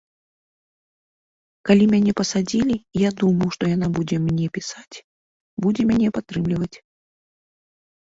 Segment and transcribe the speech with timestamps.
[1.71, 4.95] Калі мяне пасадзілі, я думаў, што яна будзе мне пісаць,
[5.67, 6.75] будзе мяне падтрымліваць.